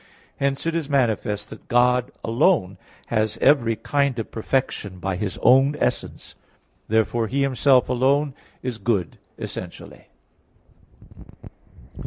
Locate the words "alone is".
7.87-8.79